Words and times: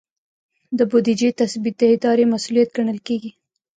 د 0.77 0.79
بودیجې 0.89 1.29
تثبیت 1.39 1.75
د 1.79 1.83
ادارې 1.95 2.25
مسؤلیت 2.33 2.69
ګڼل 2.77 2.99
کیږي. 3.07 3.31